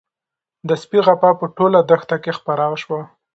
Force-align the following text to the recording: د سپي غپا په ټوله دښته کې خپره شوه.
د 0.67 0.69
سپي 0.81 0.99
غپا 1.05 1.31
په 1.39 1.45
ټوله 1.55 1.79
دښته 1.89 2.17
کې 2.23 2.31
خپره 2.39 2.63
شوه. 2.83 3.01